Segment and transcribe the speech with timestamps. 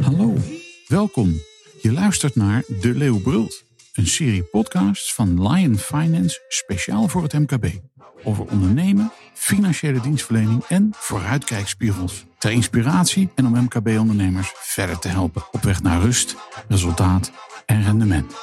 [0.00, 0.34] Hallo,
[0.86, 1.42] welkom.
[1.82, 7.32] Je luistert naar De Leeuw Brult, een serie podcasts van Lion Finance speciaal voor het
[7.32, 7.66] MKB.
[8.22, 12.24] Over ondernemen, financiële dienstverlening en vooruitkijkspiegels.
[12.38, 16.36] Ter inspiratie en om MKB-ondernemers verder te helpen op weg naar rust,
[16.68, 17.30] resultaat
[17.66, 18.34] en rendement.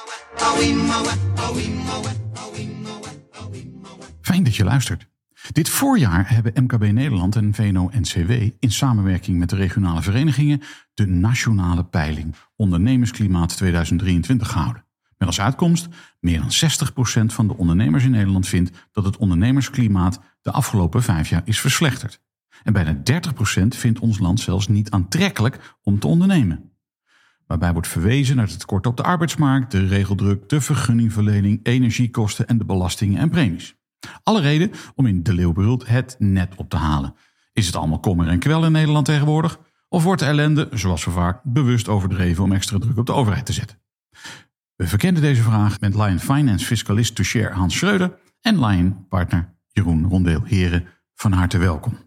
[4.26, 5.08] Fijn dat je luistert.
[5.52, 10.62] Dit voorjaar hebben MKB Nederland en VNO-NCW in samenwerking met de regionale verenigingen
[10.94, 14.84] de nationale peiling Ondernemersklimaat 2023 gehouden.
[15.18, 15.88] Met als uitkomst,
[16.20, 16.70] meer dan
[17.30, 21.60] 60% van de ondernemers in Nederland vindt dat het ondernemersklimaat de afgelopen vijf jaar is
[21.60, 22.20] verslechterd.
[22.62, 26.72] En bijna 30% vindt ons land zelfs niet aantrekkelijk om te ondernemen.
[27.46, 32.58] Waarbij wordt verwezen naar het tekort op de arbeidsmarkt, de regeldruk, de vergunningverlening, energiekosten en
[32.58, 33.76] de belastingen en premies.
[34.22, 37.14] Alle reden om in de Leeuwbrult het net op te halen.
[37.52, 39.58] Is het allemaal kommer en kwel in Nederland tegenwoordig?
[39.88, 43.46] Of wordt de ellende, zoals we vaak, bewust overdreven om extra druk op de overheid
[43.46, 43.78] te zetten?
[44.74, 49.54] We verkennen deze vraag met Lion Finance fiscalist to share Hans Schreuder en Lion partner
[49.68, 50.42] Jeroen Rondeel.
[50.44, 51.98] Heren, van harte welkom.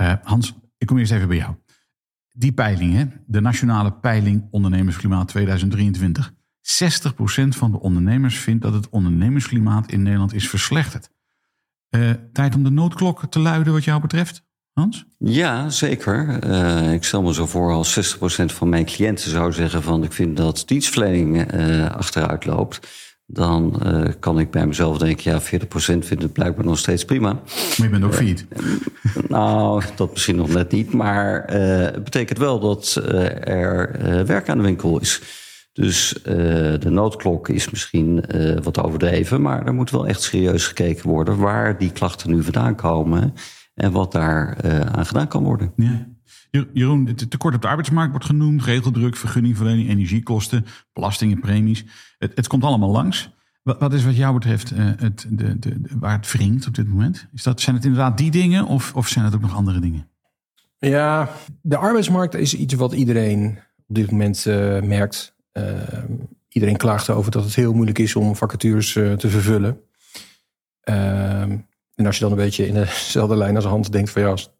[0.00, 1.54] Uh, Hans, ik kom eerst even bij jou.
[2.32, 3.04] Die peiling, hè?
[3.26, 6.32] de nationale peiling ondernemersklimaat 2023.
[6.62, 11.10] 60% van de ondernemers vindt dat het ondernemersklimaat in Nederland is verslechterd.
[11.90, 15.04] Uh, tijd om de noodklok te luiden wat jou betreft, Hans?
[15.18, 16.44] Ja, zeker.
[16.44, 20.12] Uh, ik stel me zo voor als 60% van mijn cliënten zou zeggen van ik
[20.12, 22.88] vind dat dienstverlening uh, achteruit loopt.
[23.26, 23.82] Dan
[24.20, 25.44] kan ik bij mezelf denken, ja, 40%
[25.76, 27.32] vindt het blijkbaar nog steeds prima.
[27.32, 27.42] Maar
[27.76, 28.46] je bent ook failliet.
[29.28, 30.92] nou, dat misschien nog net niet.
[30.92, 32.94] Maar het betekent wel dat
[33.44, 35.22] er werk aan de winkel is.
[35.80, 36.24] Dus uh,
[36.78, 41.38] de noodklok is misschien uh, wat overdreven, maar er moet wel echt serieus gekeken worden
[41.38, 43.34] waar die klachten nu vandaan komen
[43.74, 45.72] en wat daar uh, aan gedaan kan worden.
[45.76, 46.06] Ja.
[46.72, 51.84] Jeroen, het tekort op de arbeidsmarkt wordt genoemd, regeldruk, vergunningverlening, energiekosten, belastingen, premies.
[52.18, 53.30] Het, het komt allemaal langs.
[53.62, 56.88] Wat, wat, is wat jou betreft het, de, de, de, waar het wringt op dit
[56.88, 57.28] moment?
[57.32, 60.08] Is dat, zijn het inderdaad die dingen of, of zijn het ook nog andere dingen?
[60.78, 61.30] Ja,
[61.62, 64.44] de arbeidsmarkt is iets wat iedereen op dit moment
[64.84, 65.38] merkt.
[65.52, 65.64] Uh,
[66.48, 69.80] iedereen klaagt erover dat het heel moeilijk is om vacatures uh, te vervullen.
[70.84, 71.40] Uh,
[71.94, 74.50] en als je dan een beetje in dezelfde lijn als Hans denkt van ja, als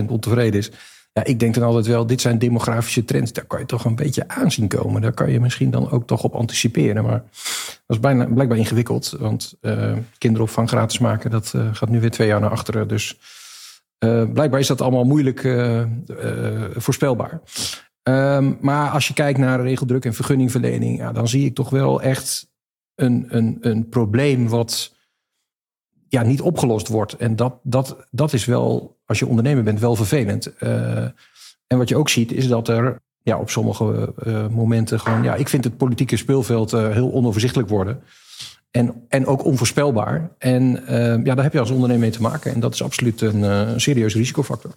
[0.00, 0.70] 60% ontevreden is.
[1.12, 3.32] Ja, ik denk dan altijd wel, dit zijn demografische trends.
[3.32, 5.02] Daar kan je toch een beetje aanzien komen.
[5.02, 7.04] Daar kan je misschien dan ook toch op anticiperen.
[7.04, 7.22] Maar
[7.86, 9.14] dat is bijna, blijkbaar ingewikkeld.
[9.18, 12.88] Want uh, kinderopvang gratis maken, dat uh, gaat nu weer twee jaar naar achteren.
[12.88, 13.18] Dus
[13.98, 15.40] uh, blijkbaar is dat allemaal moeilijk
[16.74, 17.40] voorspelbaar.
[18.08, 22.02] Um, maar als je kijkt naar regeldruk en vergunningverlening, ja, dan zie ik toch wel
[22.02, 22.48] echt
[22.94, 24.94] een, een, een probleem wat
[26.08, 27.12] ja, niet opgelost wordt.
[27.12, 30.52] En dat, dat, dat is wel, als je ondernemer bent, wel vervelend.
[30.60, 30.98] Uh,
[31.66, 35.34] en wat je ook ziet, is dat er ja, op sommige uh, momenten gewoon, ja,
[35.34, 38.02] ik vind het politieke speelveld uh, heel onoverzichtelijk worden.
[38.70, 40.30] En, en ook onvoorspelbaar.
[40.38, 40.82] En
[41.24, 42.52] ja, daar heb je als ondernemer mee te maken.
[42.52, 44.74] En dat is absoluut een, een serieuze risicofactor.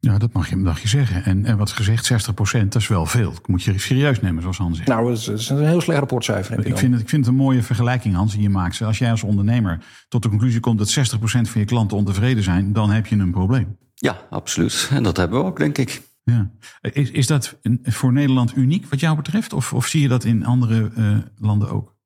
[0.00, 1.24] Ja, dat mag je, mag je zeggen.
[1.24, 3.32] En, en wat gezegd, 60% dat is wel veel.
[3.32, 4.88] Dat moet je serieus nemen, zoals Hans zegt.
[4.88, 6.66] Nou, dat is een heel slecht rapportcijfer.
[6.66, 8.82] Ik vind, het, ik vind het een mooie vergelijking, Hans, die je maakt.
[8.82, 12.72] Als jij als ondernemer tot de conclusie komt dat 60% van je klanten ontevreden zijn,
[12.72, 13.76] dan heb je een probleem.
[13.94, 14.88] Ja, absoluut.
[14.92, 16.02] En dat hebben we ook, denk ik.
[16.22, 16.50] Ja.
[16.80, 19.52] Is, is dat voor Nederland uniek wat jou betreft?
[19.52, 21.96] Of, of zie je dat in andere uh, landen ook?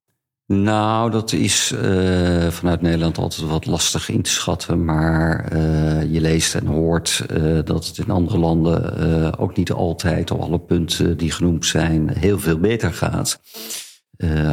[0.53, 4.85] Nou, dat is uh, vanuit Nederland altijd wat lastig in te schatten.
[4.85, 10.31] Maar uh, je leest en hoort uh, dat het in andere landen ook niet altijd
[10.31, 13.41] op alle punten die genoemd zijn heel veel beter gaat.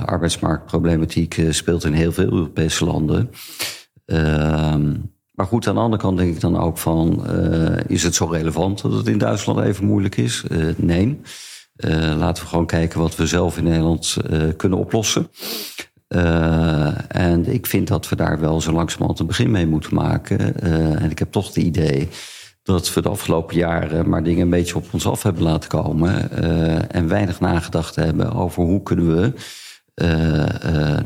[0.06, 3.30] arbeidsmarktproblematiek speelt in heel veel Europese landen.
[4.06, 4.96] Ehm,
[5.34, 7.28] maar goed, aan de andere kant denk ik dan ook van,
[7.88, 10.44] is het zo relevant dat het in Duitsland even moeilijk is?
[10.76, 11.20] nee.
[12.18, 14.18] Laten we gewoon kijken wat we zelf in Nederland
[14.58, 15.30] kunnen oplossen.
[16.16, 20.62] Uh, en ik vind dat we daar wel zo langzamerhand een begin mee moeten maken.
[21.00, 22.10] en ik heb toch het idee
[22.64, 26.32] dat we de afgelopen jaren maar dingen een beetje op ons af hebben laten komen.
[26.92, 29.34] en weinig nagedacht hebben over hoe kunnen we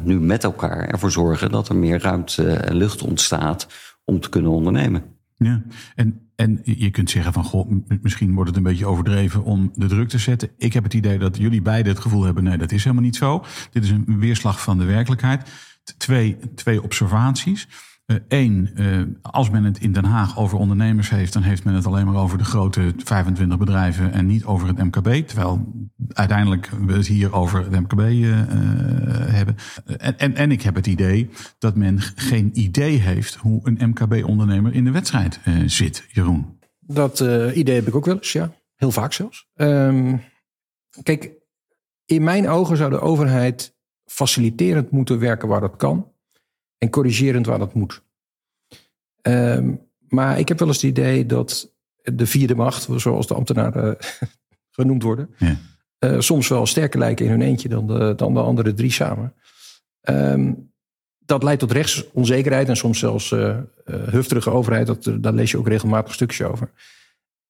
[0.04, 3.68] nu met elkaar ervoor zorgen dat er meer ruimte en lucht ontstaat
[4.06, 5.04] om te kunnen ondernemen.
[5.38, 5.62] Ja,
[5.96, 7.72] en, en je kunt zeggen van, goh,
[8.02, 10.50] misschien wordt het een beetje overdreven om de druk te zetten.
[10.58, 13.16] Ik heb het idee dat jullie beiden het gevoel hebben, nee, dat is helemaal niet
[13.16, 13.46] zo.
[13.72, 15.50] Dit is een weerslag van de werkelijkheid.
[15.98, 17.68] Twee, twee observaties.
[18.28, 21.74] Eén, uh, uh, als men het in Den Haag over ondernemers heeft, dan heeft men
[21.74, 25.28] het alleen maar over de grote 25 bedrijven en niet over het MKB.
[25.28, 25.74] Terwijl
[26.08, 28.32] uiteindelijk we het hier over het MKB uh,
[29.28, 29.56] hebben.
[29.86, 34.74] En, en, en ik heb het idee dat men geen idee heeft hoe een MKB-ondernemer
[34.74, 36.60] in de wedstrijd zit, Jeroen.
[36.80, 37.20] Dat
[37.54, 38.52] idee heb ik ook wel eens, ja.
[38.76, 39.48] Heel vaak zelfs.
[39.56, 40.22] Um,
[41.04, 41.32] kijk,
[42.06, 43.76] in mijn ogen zou de overheid
[44.06, 46.13] faciliterend moeten werken waar dat kan.
[46.84, 48.02] En corrigerend waar dat moet.
[49.22, 53.98] Um, maar ik heb wel eens het idee dat de vierde macht, zoals de ambtenaren
[54.78, 55.58] genoemd worden, ja.
[56.00, 59.34] uh, soms wel sterker lijken in hun eentje dan de, dan de andere drie samen.
[60.10, 60.72] Um,
[61.26, 63.40] dat leidt tot rechtsonzekerheid en soms zelfs uh,
[63.86, 64.88] uh, hufterige overheid.
[64.88, 66.72] Dat, daar lees je ook regelmatig stukjes over.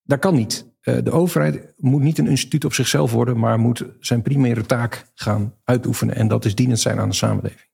[0.03, 0.71] Dat kan niet.
[0.81, 5.53] de overheid moet niet een instituut op zichzelf worden, maar moet zijn primaire taak gaan
[5.63, 6.15] uitoefenen.
[6.15, 7.71] En dat is dienend zijn aan de samenleving.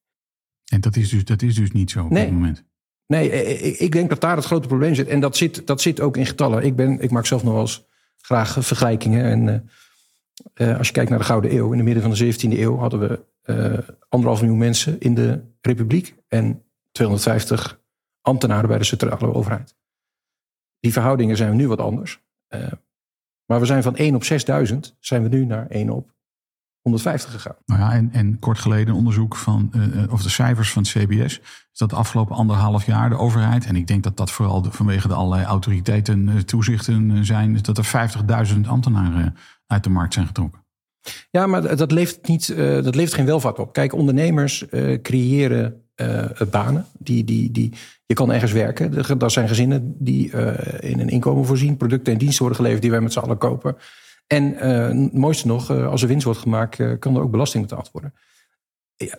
[0.69, 2.23] En dat is dus, dat is dus niet zo op nee.
[2.23, 2.63] dit moment.
[3.07, 3.31] Nee,
[3.77, 5.07] ik denk dat daar het grote probleem zit.
[5.07, 6.63] En dat zit, dat zit ook in getallen.
[6.63, 7.85] Ik, ben, ik maak zelf nog wel eens
[8.17, 9.23] graag vergelijkingen.
[9.23, 9.69] En
[10.55, 12.77] uh, als je kijkt naar de Gouden Eeuw, in de midden van de 17e eeuw
[12.77, 13.77] hadden we uh,
[14.09, 17.81] anderhalf miljoen mensen in de Republiek en 250
[18.21, 19.75] ambtenaren bij de centrale overheid.
[20.79, 22.21] Die verhoudingen zijn nu wat anders.
[22.49, 22.71] Uh,
[23.45, 26.13] maar we zijn van 1 op 6000 zijn we nu naar 1 op
[26.81, 27.55] 150 gegaan.
[27.65, 30.91] Nou ja, en, en kort geleden een onderzoek van, uh, of de cijfers van het
[30.91, 31.39] CBS,
[31.71, 34.71] is dat de afgelopen anderhalf jaar de overheid, en ik denk dat dat vooral de,
[34.71, 38.09] vanwege de allerlei autoriteiten uh, toezichten zijn, dat er
[38.53, 39.35] 50.000 ambtenaren
[39.67, 40.63] uit de markt zijn getrokken.
[41.31, 43.73] Ja, maar dat levert, niet, uh, dat levert geen welvaart op.
[43.73, 44.65] Kijk, ondernemers
[45.01, 45.83] creëren
[46.51, 46.85] banen.
[46.99, 47.73] Die, die, die,
[48.05, 49.17] je kan ergens werken.
[49.19, 50.31] Dat zijn gezinnen die
[50.79, 53.75] in een inkomen voorzien, producten en diensten worden geleverd die wij met z'n allen kopen.
[54.33, 57.67] En het mooiste nog, uh, als er winst wordt gemaakt, uh, kan er ook belasting
[57.67, 58.13] betaald worden.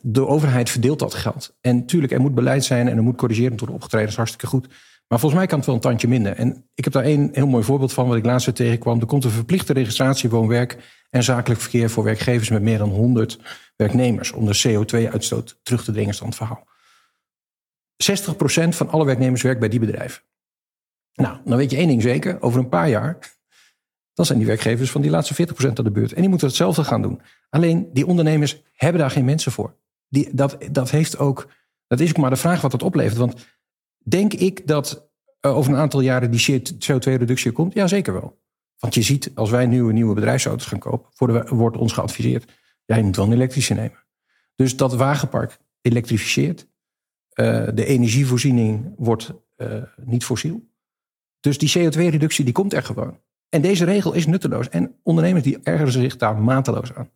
[0.01, 1.57] De overheid verdeelt dat geld.
[1.61, 4.07] En tuurlijk, er moet beleid zijn en er moet corrigerend worden opgetreden.
[4.07, 4.69] Dat is hartstikke goed.
[5.09, 6.37] Maar volgens mij kan het wel een tandje minder.
[6.37, 9.01] En ik heb daar één heel mooi voorbeeld van, wat ik laatst tegenkwam.
[9.01, 13.39] Er komt een verplichte registratie woon-werk en zakelijk verkeer voor werkgevers met meer dan 100
[13.77, 14.33] werknemers.
[14.33, 16.67] Om de CO2-uitstoot terug te dringen, stand verhaal.
[18.11, 20.23] 60% van alle werknemers werkt bij die bedrijven.
[21.15, 22.43] Nou, dan weet je één ding zeker.
[22.43, 23.19] Over een paar jaar
[24.21, 26.13] dan zijn die werkgevers van die laatste 40% aan de beurt.
[26.13, 27.21] En die moeten hetzelfde gaan doen.
[27.51, 29.77] Alleen die ondernemers hebben daar geen mensen voor.
[30.09, 31.49] Die, dat, dat, heeft ook,
[31.87, 33.17] dat is ook maar de vraag wat dat oplevert.
[33.17, 33.47] Want
[33.99, 37.75] denk ik dat uh, over een aantal jaren die CO2-reductie komt?
[37.75, 38.39] Ja, zeker wel.
[38.79, 42.53] Want je ziet, als wij nieuwe, nieuwe bedrijfsauto's gaan kopen, wordt ons geadviseerd:
[42.85, 44.05] jij moet wel een elektrische nemen.
[44.55, 46.69] Dus dat wagenpark elektrificeert.
[47.35, 50.69] Uh, de energievoorziening wordt uh, niet fossiel.
[51.41, 53.19] Dus die CO2-reductie die komt er gewoon.
[53.51, 54.69] En deze regel is nutteloos.
[54.69, 57.11] En ondernemers die ergeren zich daar mateloos aan.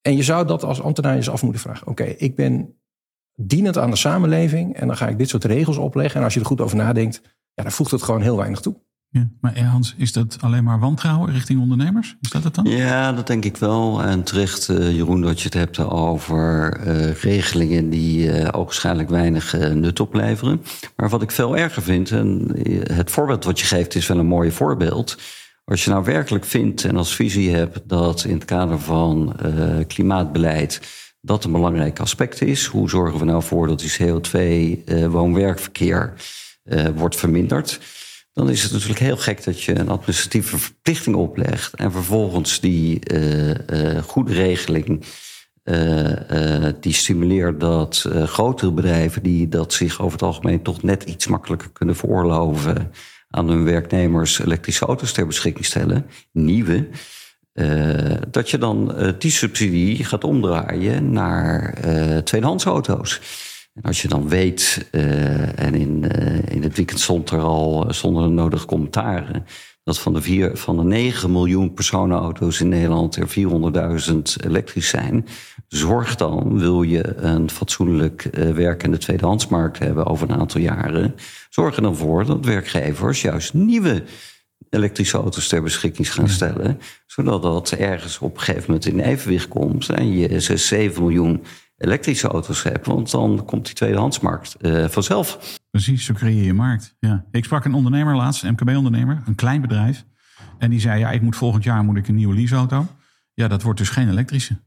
[0.00, 1.86] En je zou dat als ambtenaar eens af moeten vragen.
[1.86, 2.74] Oké, ik ben
[3.34, 6.18] dienend aan de samenleving en dan ga ik dit soort regels opleggen.
[6.18, 7.20] En als je er goed over nadenkt,
[7.54, 8.80] ja, dan voegt het gewoon heel weinig toe.
[9.08, 12.16] Ja, maar Hans, is dat alleen maar wantrouwen richting ondernemers?
[12.20, 12.64] Is dat het dan?
[12.64, 14.02] Ja, dat denk ik wel.
[14.02, 19.08] En terecht, uh, Jeroen, dat je het hebt over uh, regelingen die uh, ook waarschijnlijk
[19.08, 20.62] weinig nut opleveren.
[20.96, 22.52] Maar wat ik veel erger vind, en
[22.92, 25.16] het voorbeeld wat je geeft is wel een mooi voorbeeld.
[25.72, 29.78] Als je nou werkelijk vindt en als visie hebt dat in het kader van uh,
[29.86, 30.80] klimaatbeleid
[31.20, 36.12] dat een belangrijk aspect is, hoe zorgen we nou voor dat die CO2-woon-werkverkeer
[36.64, 37.80] uh, uh, wordt verminderd?
[38.32, 43.00] Dan is het natuurlijk heel gek dat je een administratieve verplichting oplegt en vervolgens die
[44.06, 45.04] goede regeling
[46.80, 51.70] die stimuleert dat grotere bedrijven die dat zich over het algemeen toch net iets makkelijker
[51.70, 52.92] kunnen veroorloven
[53.32, 56.88] aan hun werknemers elektrische auto's ter beschikking stellen, nieuwe,
[57.54, 63.20] uh, dat je dan uh, die subsidie gaat omdraaien naar uh, tweedehands auto's.
[63.74, 64.88] En als je dan weet,
[65.54, 66.04] en in,
[66.48, 69.46] in het weekend stond er al zonder de nodige commentaren,
[69.84, 73.28] dat van de, vier, van de 9 miljoen personenauto's in Nederland er
[74.10, 75.26] 400.000 elektrisch zijn.
[75.68, 81.14] Zorg dan, wil je een fatsoenlijk werkende tweedehandsmarkt hebben over een aantal jaren,
[81.50, 84.02] zorg er dan voor dat werkgevers juist nieuwe
[84.70, 86.80] elektrische auto's ter beschikking gaan stellen.
[87.06, 89.88] Zodat dat ergens op een gegeven moment in evenwicht komt.
[89.88, 91.42] En je 6, 7 miljoen
[91.82, 92.86] elektrische auto's hebt.
[92.86, 95.58] Want dan komt die tweedehandsmarkt uh, vanzelf.
[95.70, 96.96] Precies, zo creëer je markt.
[96.98, 97.24] Ja.
[97.30, 100.04] Ik sprak een ondernemer laatst, een MKB-ondernemer, een klein bedrijf.
[100.58, 102.86] En die zei, ja, ik moet volgend jaar moet ik een nieuwe leaseauto.
[103.34, 104.60] Ja, dat wordt dus geen elektrische.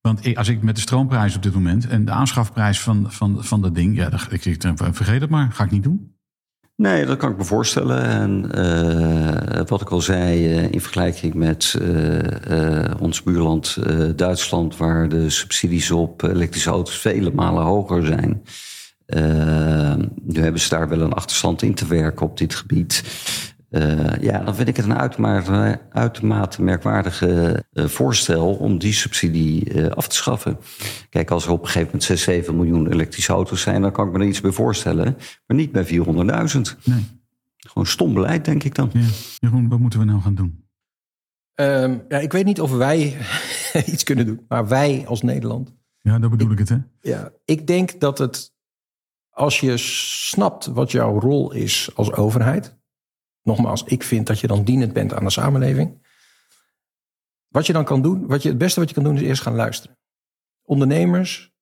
[0.00, 3.62] Want als ik met de stroomprijs op dit moment en de aanschafprijs van, van, van
[3.62, 4.42] dat ding, ja, dan, ik,
[4.94, 6.11] vergeet het maar, ga ik niet doen.
[6.82, 8.02] Nee, dat kan ik me voorstellen.
[8.02, 13.78] En uh, wat ik al zei, uh, in vergelijking met uh, ons buurland
[14.16, 18.42] Duitsland, waar de subsidies op elektrische auto's vele malen hoger zijn.
[20.22, 23.02] nu hebben ze daar wel een achterstand in te werken op dit gebied.
[23.72, 29.74] Uh, ja, dan vind ik het een uitermate, uitermate merkwaardige uh, voorstel om die subsidie
[29.74, 30.58] uh, af te schaffen.
[31.08, 34.06] Kijk, als er op een gegeven moment 6, 7 miljoen elektrische auto's zijn, dan kan
[34.06, 35.16] ik me er iets bij voorstellen.
[35.46, 35.92] Maar niet bij 400.000.
[36.84, 37.06] Nee.
[37.56, 38.90] Gewoon stom beleid, denk ik dan.
[38.92, 39.06] Ja.
[39.38, 40.64] Jeroen, wat moeten we nou gaan doen?
[41.54, 43.16] Um, ja, ik weet niet of wij
[43.92, 45.74] iets kunnen doen, maar wij als Nederland.
[46.00, 46.78] Ja, dat bedoel ik, ik het, hè?
[47.00, 48.52] Ja, ik denk dat het,
[49.30, 52.80] als je snapt wat jouw rol is als overheid,
[53.42, 56.06] nogmaals, ik vind dat je dan dienend bent aan de samenleving.
[57.48, 59.42] Wat je dan kan doen, wat je, het beste wat je kan doen is eerst
[59.42, 59.98] gaan luisteren.
[60.62, 61.52] Ondernemers,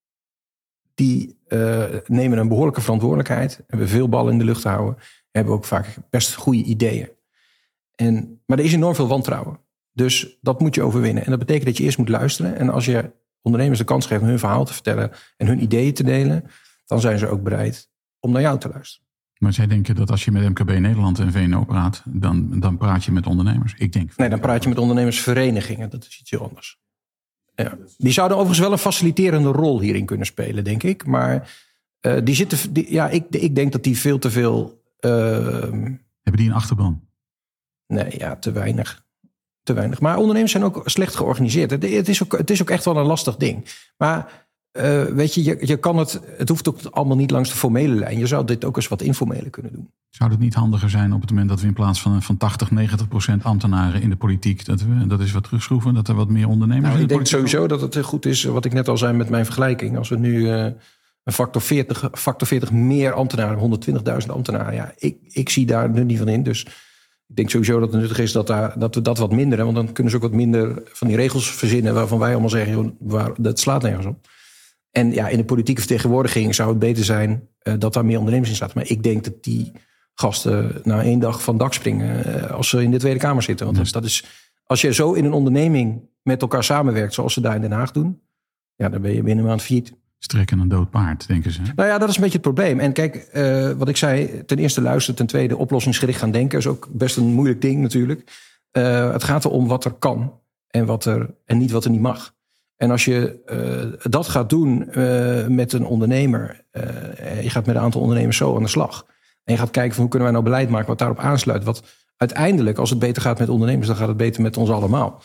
[0.94, 4.96] die uh, nemen een behoorlijke verantwoordelijkheid, hebben veel ballen in de lucht te houden,
[5.30, 7.10] hebben ook vaak best goede ideeën.
[7.94, 9.60] En, maar er is enorm veel wantrouwen.
[9.92, 11.24] Dus dat moet je overwinnen.
[11.24, 12.56] En dat betekent dat je eerst moet luisteren.
[12.56, 15.94] En als je ondernemers de kans geeft om hun verhaal te vertellen en hun ideeën
[15.94, 16.44] te delen,
[16.86, 19.08] dan zijn ze ook bereid om naar jou te luisteren.
[19.40, 23.04] Maar zij denken dat als je met MKB Nederland en VNO praat, dan, dan praat
[23.04, 23.74] je met ondernemers.
[23.78, 24.16] Ik denk.
[24.16, 25.90] Nee, dan praat je met ondernemersverenigingen.
[25.90, 26.78] Dat is iets heel anders.
[27.54, 27.78] Ja.
[27.98, 31.06] Die zouden overigens wel een faciliterende rol hierin kunnen spelen, denk ik.
[31.06, 31.56] Maar
[32.00, 32.72] uh, die zitten.
[32.72, 34.82] Die, ja, ik, ik denk dat die veel te veel.
[35.00, 37.08] Uh, Hebben die een achterban?
[37.86, 39.04] Nee, ja, te weinig.
[39.62, 40.00] Te weinig.
[40.00, 41.70] Maar ondernemers zijn ook slecht georganiseerd.
[41.70, 43.64] Het, het, is, ook, het is ook echt wel een lastig ding.
[43.96, 47.56] Maar uh, weet je, je, je kan het, het hoeft ook allemaal niet langs de
[47.56, 48.18] formele lijn.
[48.18, 49.90] Je zou dit ook eens wat informele kunnen doen.
[50.08, 52.70] Zou het niet handiger zijn op het moment dat we in plaats van, van 80,
[52.70, 56.28] 90 procent ambtenaren in de politiek, dat we dat is wat terugschroeven, dat er wat
[56.28, 58.88] meer ondernemers nou, in de Ik denk sowieso dat het goed is, wat ik net
[58.88, 59.96] al zei met mijn vergelijking.
[59.96, 60.64] Als we nu uh,
[61.24, 63.80] een factor 40, factor 40 meer ambtenaren,
[64.22, 66.42] 120.000 ambtenaren, ja, ik, ik zie daar nu niet van in.
[66.42, 66.64] Dus
[67.26, 69.64] ik denk sowieso dat het nuttig is dat, daar, dat we dat wat minderen.
[69.64, 72.72] Want dan kunnen ze ook wat minder van die regels verzinnen waarvan wij allemaal zeggen,
[72.72, 74.28] joh, waar, dat slaat nergens op.
[74.90, 78.50] En ja, in de politieke vertegenwoordiging zou het beter zijn uh, dat daar meer ondernemers
[78.50, 78.78] in zaten.
[78.78, 79.72] Maar ik denk dat die
[80.14, 83.66] gasten na één dag van dak springen uh, als ze in de Tweede Kamer zitten.
[83.66, 83.92] Want ja.
[83.92, 84.24] dat is,
[84.64, 87.92] als je zo in een onderneming met elkaar samenwerkt, zoals ze daar in Den Haag
[87.92, 88.20] doen,
[88.76, 89.92] ja, dan ben je binnen een maand failliet.
[90.18, 91.60] Strekken een dood paard, denken ze.
[91.76, 92.80] Nou ja, dat is een beetje het probleem.
[92.80, 96.58] En kijk, uh, wat ik zei, ten eerste luisteren, ten tweede oplossingsgericht gaan denken.
[96.58, 98.50] is ook best een moeilijk ding natuurlijk.
[99.12, 102.34] het gaat erom wat er kan en, wat er, en niet wat er niet mag.
[102.80, 103.40] En als je
[104.02, 108.36] uh, dat gaat doen uh, met een ondernemer, uh, je gaat met een aantal ondernemers
[108.36, 109.06] zo aan de slag.
[109.44, 111.64] En je gaat kijken van hoe kunnen wij nou beleid maken wat daarop aansluit.
[111.64, 111.82] Wat
[112.16, 115.22] uiteindelijk, als het beter gaat met ondernemers, dan gaat het beter met ons allemaal.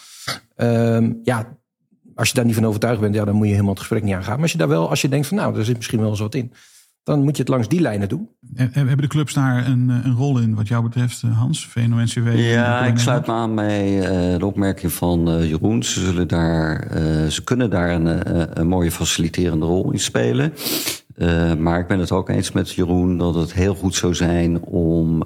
[0.55, 1.57] Ehm, ja,
[2.15, 4.13] als je daar niet van overtuigd bent, ja, dan moet je helemaal het gesprek niet
[4.13, 4.33] aangaan.
[4.33, 6.19] Maar als je daar wel, als je denkt van nou, er zit misschien wel eens
[6.19, 6.53] wat in
[7.05, 8.29] dan moet je het langs die lijnen doen.
[8.55, 12.35] Hebben de clubs daar een, eh, een rol in wat jou betreft, eh, Hans, VNO-NCW?
[12.35, 15.83] Ja, ik sluit me aan bij uh, de opmerking van Jeroen.
[15.83, 16.87] Ze, zullen daar,
[17.29, 20.53] ze kunnen daar een, een, mooie faciliterende rol in spelen.
[21.59, 25.23] maar ik ben het ook eens met Jeroen dat het heel goed zou zijn om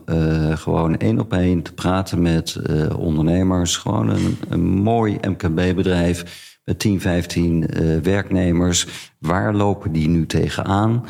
[0.54, 2.60] gewoon één op één te praten met
[2.98, 3.78] ondernemers.
[3.78, 7.66] Gewoon een, een mooi MKB-bedrijf met 10, 15
[8.04, 8.88] werknemers.
[9.20, 11.04] Waar lopen die nu tegenaan?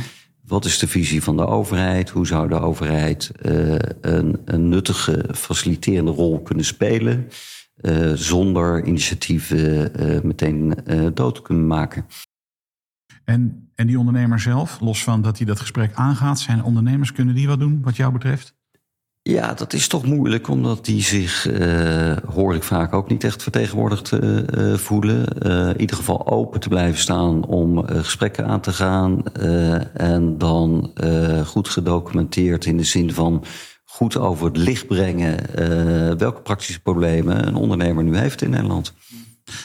[0.49, 2.09] Wat is de visie van de overheid?
[2.09, 7.27] Hoe zou de overheid uh, een, een, nuttige faciliterende rol kunnen spelen?
[7.81, 10.73] Uh, zonder initiatieven uh, meteen
[11.13, 12.05] dood te kunnen maken.
[13.23, 17.35] En, en die ondernemer zelf, los van dat hij dat gesprek aangaat, zijn ondernemers, kunnen
[17.35, 18.58] die wat doen wat jou betreft?
[19.29, 23.43] Ja, dat is toch moeilijk, omdat die zich, uh, hoor ik vaak, ook niet echt
[23.43, 25.25] vertegenwoordigd uh, voelen.
[25.45, 29.23] Uh, in ieder geval open te blijven staan om gesprekken aan te gaan.
[29.93, 30.91] en dan
[31.45, 33.43] goed gedocumenteerd in de zin van
[33.85, 35.37] goed over het licht brengen
[36.17, 38.93] welke praktische problemen een ondernemer nu heeft in Nederland.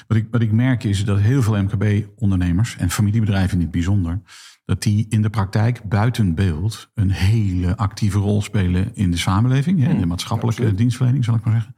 [0.07, 4.21] Wat ik, wat ik merk is dat heel veel MKB-ondernemers en familiebedrijven in het bijzonder
[4.65, 9.79] dat die in de praktijk buiten beeld een hele actieve rol spelen in de samenleving,
[9.79, 11.75] in de hmm, maatschappelijke dienstverlening, zal ik maar zeggen.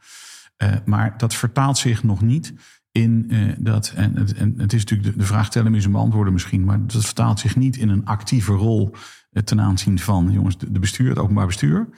[0.62, 2.54] Uh, maar dat vertaalt zich nog niet
[2.92, 6.32] in uh, dat, en, en, het is natuurlijk de, de vraag tellen is een beantwoorden
[6.32, 10.58] misschien, maar dat vertaalt zich niet in een actieve rol uh, ten aanzien van, jongens,
[10.58, 11.88] de, de bestuur, het openbaar bestuur.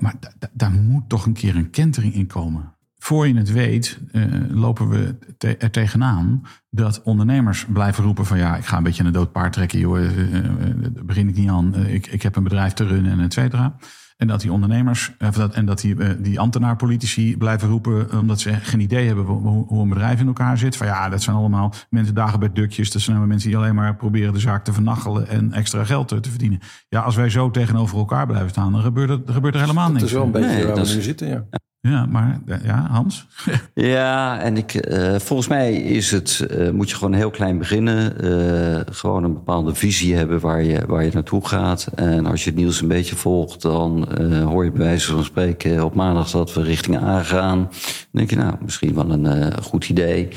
[0.00, 0.14] maar
[0.52, 4.88] daar moet toch een keer een kentering in komen voor je het weet, uh, lopen
[4.88, 9.12] we te er tegenaan dat ondernemers blijven roepen van ja, ik ga een beetje een
[9.12, 10.44] dood paard trekken, joh, uh, uh,
[10.92, 11.74] daar begin ik niet aan.
[11.86, 13.76] ik, ik heb een bedrijf te runnen en et cetera.
[14.16, 18.80] En dat die ondernemers dat, en dat die, die ambtenaarpolitici blijven roepen, omdat ze geen
[18.80, 20.76] idee hebben hoe, hoe, een bedrijf in elkaar zit.
[20.76, 22.90] Van ja, dat zijn allemaal mensen dagen bij dukjes.
[22.90, 26.08] Dat zijn allemaal mensen die alleen maar proberen de zaak te vernachelen en extra geld
[26.08, 26.60] te, te verdienen.
[26.88, 30.00] Ja, als wij zo tegenover elkaar blijven staan, dan gebeurt er, gebeurt er helemaal niks.
[30.00, 31.44] Dat is wel een beetje waar we nu zitten, ja.
[31.80, 33.26] Ja, maar ja, Hans?
[33.74, 38.24] ja, en ik, uh, volgens mij is het, uh, moet je gewoon heel klein beginnen.
[38.24, 41.86] Uh, gewoon een bepaalde visie hebben waar je, waar je naartoe gaat.
[41.94, 45.84] En als je het nieuws een beetje volgt, dan hoor je bij wijze van spreken
[45.84, 47.58] op maandag dat we richting A gaan.
[47.58, 47.70] Dan
[48.10, 50.28] denk je, nou, misschien wel een goed idee.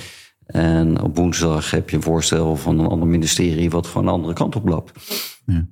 [0.45, 4.33] En op woensdag heb je een voorstel van een ander ministerie wat gewoon een andere
[4.33, 4.91] kant op loopt.
[5.45, 5.65] Ja.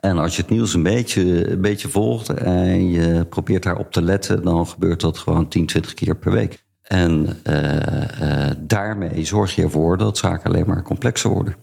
[0.00, 4.02] En als je het nieuws een beetje, een beetje volgt en je probeert daarop te
[4.02, 6.66] letten, dan gebeurt dat gewoon 10, 20 keer per week.
[6.82, 7.74] En uh,
[8.22, 11.56] uh, daarmee zorg je ervoor dat zaken alleen maar complexer worden.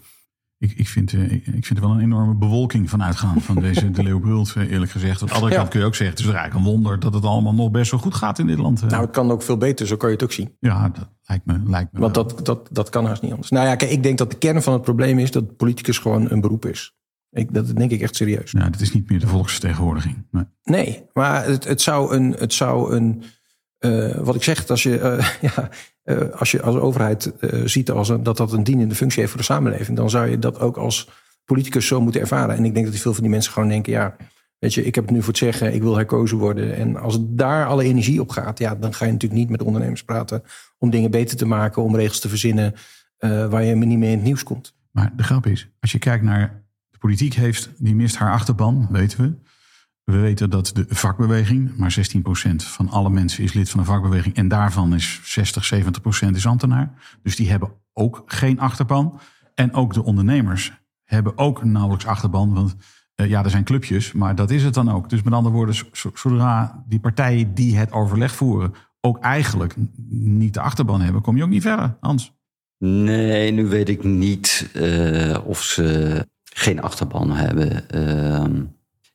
[0.58, 3.92] Ik, ik, vind, uh, ik, vind er wel een enorme bewolking van uitgaan van deze
[3.92, 5.22] De Leeuw Brult, eerlijk gezegd.
[5.22, 7.24] Aan de andere kant kun je ook zeggen, het is eigenlijk een wonder dat het
[7.24, 8.82] allemaal nog best zo goed gaat in dit land.
[8.90, 10.56] Nou, het kan ook veel beter, zo kan je het ook zien.
[10.60, 11.60] Ja, dat lijkt me.
[11.66, 13.50] Lijkt me Want dat, dat, dat kan haast niet anders.
[13.50, 16.32] Nou ja, kijk, ik denk dat de kern van het probleem is dat politicus gewoon
[16.32, 16.96] een beroep is.
[17.36, 18.52] Ik, dat denk ik echt serieus.
[18.52, 20.28] Ja, dat is niet meer de volksvertegenwoordiging.
[20.32, 22.36] Nee, nee maar het, het zou een.
[22.38, 23.24] Het zou een
[23.80, 25.70] uh, wat ik zeg, als je, uh, ja,
[26.04, 27.34] uh, als je als overheid
[27.66, 30.40] ziet als een, dat dat een dienende functie heeft voor de samenleving, dan zou je
[30.40, 31.10] dat ook als
[31.46, 32.56] politicus zo moeten ervaren.
[32.56, 34.16] En ik denk dat veel van die mensen gewoon denken: ja,
[34.60, 36.76] weet je, ik heb het nu voor het zeggen, ik wil herkozen worden.
[36.76, 40.04] En als daar alle energie op gaat, ja, dan ga je natuurlijk niet met ondernemers
[40.04, 40.44] praten
[40.78, 42.74] om dingen beter te maken, om regels te verzinnen
[43.20, 44.76] waar je niet mee in het nieuws komt.
[44.92, 46.65] Maar de grap is, als je kijkt naar
[47.06, 49.36] politiek heeft, die mist haar achterban, weten we.
[50.04, 51.98] We weten dat de vakbeweging, maar
[52.52, 54.36] 16% van alle mensen is lid van een vakbeweging.
[54.36, 57.18] En daarvan is 60, 70% is ambtenaar.
[57.24, 59.20] Dus die hebben ook geen achterban.
[59.54, 62.54] En ook de ondernemers hebben ook nauwelijks achterban.
[62.54, 62.76] Want
[63.16, 65.10] uh, ja, er zijn clubjes, maar dat is het dan ook.
[65.10, 65.76] Dus met andere woorden,
[66.14, 69.76] zodra die partijen die het overleg voeren ook eigenlijk
[70.10, 72.34] niet de achterban hebben, kom je ook niet verder, Hans.
[72.78, 76.26] Nee, nu weet ik niet uh, of ze
[76.58, 77.84] geen achterban hebben.
[77.96, 78.44] Uh,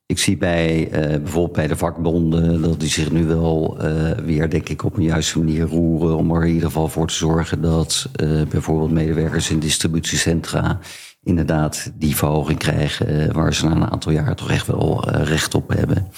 [0.07, 4.51] ik zie bij uh, bijvoorbeeld bij de vakbonden dat die zich nu wel uh, weer,
[4.51, 6.17] denk ik, op een juiste manier roeren.
[6.17, 10.79] Om er in ieder geval voor te zorgen dat uh, bijvoorbeeld medewerkers in distributiecentra
[11.23, 15.69] inderdaad die verhoging krijgen waar ze na een aantal jaar toch echt wel recht op
[15.69, 16.09] hebben.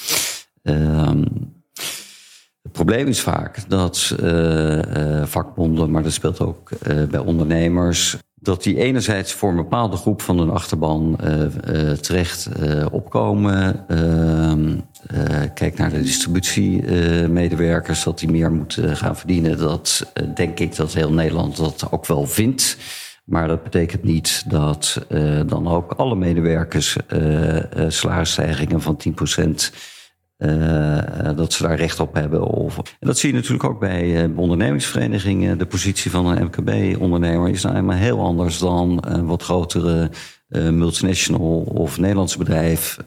[0.62, 1.24] Ehm,
[2.62, 4.16] het probleem is vaak dat
[5.24, 6.70] vakbonden, maar dat speelt ook
[7.10, 11.48] bij ondernemers, dat die enerzijds voor een bepaalde groep van een achterban uh, uh,
[11.92, 13.88] terecht uh, opkomen.
[13.88, 14.78] Ehm,
[15.54, 19.58] kijk naar de distributiemedewerkers, dat die meer moeten gaan verdienen.
[19.58, 22.76] Dat denk ik dat heel Nederland dat ook wel vindt.
[23.24, 25.06] Maar dat betekent niet dat
[25.46, 26.96] dan ook alle medewerkers
[27.88, 29.18] salarisstijgingen van 10% uh,
[31.36, 32.42] dat ze daar recht op hebben.
[32.42, 35.58] Of, en dat zie je natuurlijk ook bij uh, ondernemingsverenigingen.
[35.58, 40.10] De positie van een MKB-ondernemer is nou helemaal heel anders dan een wat grotere
[40.48, 42.98] uh, multinational of Nederlands bedrijf.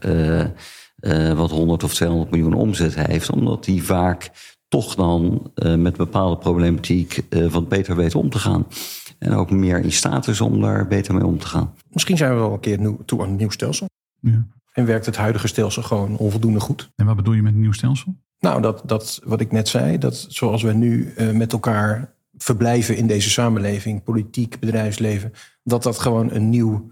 [1.35, 3.31] wat 100 of 200 miljoen omzet heeft.
[3.31, 4.29] Omdat die vaak
[4.67, 8.67] toch dan met bepaalde problematiek wat beter weten om te gaan.
[9.19, 11.73] En ook meer in staat is om daar beter mee om te gaan.
[11.89, 13.87] Misschien zijn we wel een keer toe aan een nieuw stelsel.
[14.19, 14.45] Ja.
[14.75, 16.91] En werkt het huidige stelsel gewoon onvoldoende goed.
[16.95, 18.15] En wat bedoel je met een nieuw stelsel?
[18.39, 22.97] Nou, dat, dat wat ik net zei, dat zoals we nu uh, met elkaar verblijven
[22.97, 25.33] in deze samenleving, politiek, bedrijfsleven,
[25.63, 26.91] dat dat gewoon een nieuw,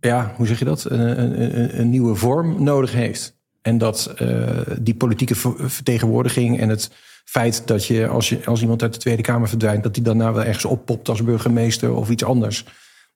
[0.00, 0.84] ja, hoe zeg je dat?
[0.84, 3.36] Een, een, een nieuwe vorm nodig heeft.
[3.62, 6.90] En dat uh, die politieke vertegenwoordiging en het
[7.24, 10.16] feit dat je als, je, als iemand uit de Tweede Kamer verdwijnt, dat die dan
[10.16, 12.66] nou wel ergens oppopt als burgemeester of iets anders.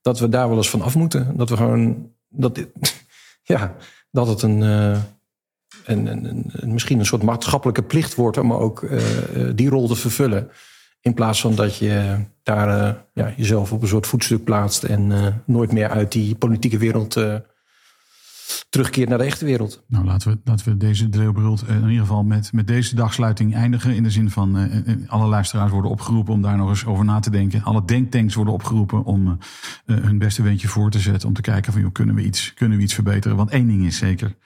[0.01, 1.37] Dat we daar wel eens van af moeten.
[1.37, 2.11] Dat we gewoon.
[2.29, 2.67] Dat,
[3.47, 3.77] ja,
[4.11, 4.99] dat het een, uh,
[5.85, 9.01] een, een, een, misschien een soort maatschappelijke plicht wordt om ook uh,
[9.55, 10.51] die rol te vervullen.
[11.01, 15.13] In plaats van dat je daar ja, jezelf op een soort voetstuk plaatst en
[15.47, 17.17] nooit meer uit die politieke wereld
[18.69, 19.85] terugkeert naar de echte wereld.
[19.89, 23.95] Nou, laten we, laten we deze Dreeuwbrult in ieder geval met, met deze dagsluiting eindigen.
[23.95, 27.21] In de zin van uh, alle luisteraars worden opgeroepen om daar nog eens over na
[27.21, 27.63] te denken.
[27.63, 29.37] Alle denktanks worden opgeroepen om uh,
[29.97, 31.29] hun beste windje voor te zetten.
[31.29, 33.37] Om te kijken van, joh, kunnen, we iets, kunnen we iets verbeteren?
[33.37, 34.37] Want één ding is zeker.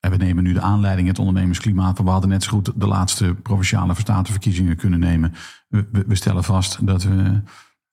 [0.00, 1.98] En we nemen nu de aanleiding, het ondernemersklimaat.
[1.98, 5.32] We hadden net zo goed de laatste provinciale verstatenverkiezingen kunnen nemen.
[5.68, 7.42] We, we, we stellen vast dat we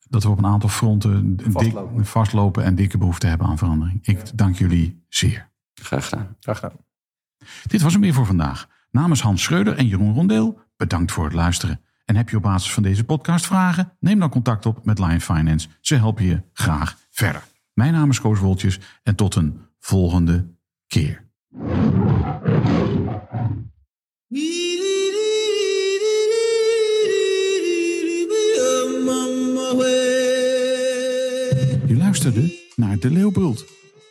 [0.10, 1.96] dat we op een aantal fronten vastlopen.
[1.98, 4.00] Dik, vastlopen en dikke behoefte hebben aan verandering.
[4.02, 5.51] Ik dank jullie zeer.
[5.84, 6.36] Graag gedaan.
[6.40, 6.78] Graag gedaan.
[7.68, 8.68] Dit was hem weer voor vandaag.
[8.92, 11.82] Namens Hans Schreuder en Jeroen Rondeel, bedankt voor het luisteren.
[12.06, 13.94] En heb je op basis van deze podcast vragen?
[14.00, 15.68] Neem dan contact op met Lion Finance.
[15.82, 17.44] Ze helpen je graag verder.
[17.74, 20.56] Mijn naam is Koos Woltjes en tot een volgende
[20.88, 21.30] keer.
[31.86, 33.66] Je luisterde naar De Leeuwbult